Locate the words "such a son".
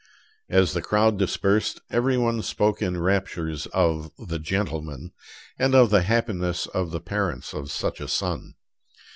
7.71-8.55